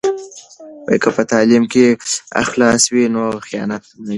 [1.01, 1.85] که په تعلیم کې
[2.43, 4.09] اخلاص وي نو خیانت نه وي.